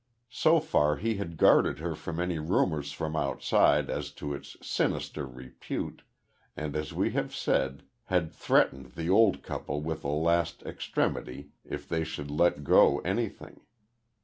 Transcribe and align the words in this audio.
So 0.31 0.59
far 0.59 0.95
he 0.97 1.17
had 1.17 1.37
guarded 1.37 1.77
her 1.77 1.93
from 1.93 2.19
any 2.19 2.39
rumours 2.39 2.91
from 2.91 3.15
outside 3.15 3.87
as 3.87 4.09
to 4.13 4.33
its 4.33 4.57
sinister 4.59 5.27
repute; 5.27 6.01
and, 6.57 6.75
as 6.75 6.91
we 6.91 7.11
have 7.11 7.35
said, 7.35 7.83
had 8.05 8.33
threatened 8.33 8.93
the 8.93 9.11
old 9.11 9.43
couple 9.43 9.79
with 9.83 10.01
the 10.01 10.07
last 10.07 10.63
extremity 10.63 11.51
if 11.63 11.87
they 11.87 12.03
should 12.03 12.31
let 12.31 12.63
go 12.63 12.97
anything. 13.01 13.61